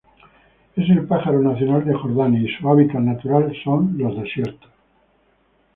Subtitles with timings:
[0.75, 4.71] Es el pájaro nacional de Jordania y su hábitat natural son los desiertos.